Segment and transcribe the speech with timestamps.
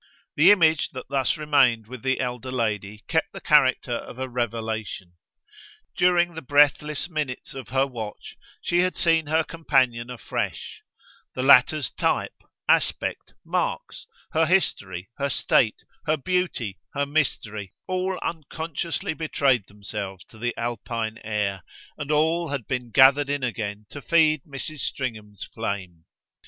[0.35, 5.13] The image that thus remained with the elder lady kept the character of a revelation.
[5.95, 10.81] During the breathless minutes of her watch she had seen her companion afresh;
[11.35, 12.33] the latter's type,
[12.67, 20.39] aspect, marks, her history, her state, her beauty, her mystery, all unconsciously betrayed themselves to
[20.39, 21.61] the Alpine air,
[21.95, 24.79] and all had been gathered in again to feed Mrs.
[24.79, 26.05] Stringham's flame.